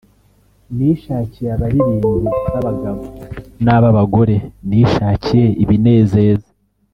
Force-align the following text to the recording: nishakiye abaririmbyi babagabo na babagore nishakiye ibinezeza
nishakiye 0.75 1.49
abaririmbyi 1.55 2.29
babagabo 2.51 3.03
na 3.65 3.75
babagore 3.83 4.35
nishakiye 4.69 5.47
ibinezeza 5.63 6.49